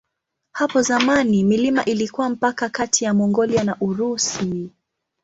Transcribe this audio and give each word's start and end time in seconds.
Hapo 0.51 0.81
zamani 0.81 1.43
milima 1.43 1.85
ilikuwa 1.85 2.29
mpaka 2.29 2.69
kati 2.69 3.05
ya 3.05 3.13
Mongolia 3.13 3.63
na 3.63 3.77
Urusi. 3.81 4.71